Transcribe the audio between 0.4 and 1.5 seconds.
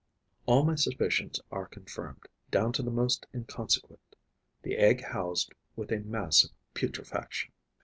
All my suspicions